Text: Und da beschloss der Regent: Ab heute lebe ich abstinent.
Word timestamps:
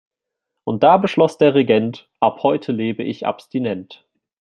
Und 0.63 0.81
da 0.81 0.97
beschloss 0.97 1.37
der 1.37 1.53
Regent: 1.53 2.09
Ab 2.19 2.41
heute 2.41 2.71
lebe 2.71 3.03
ich 3.03 3.27
abstinent. 3.27 4.03